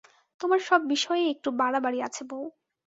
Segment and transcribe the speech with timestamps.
[0.41, 2.41] তোমার সব বিষয়েই একটু বাড়াবাড়ি আছে বৌ।